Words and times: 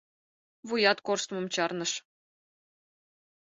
Вуят 0.67 0.99
корштымым 1.05 1.47
чарныш. 1.53 1.91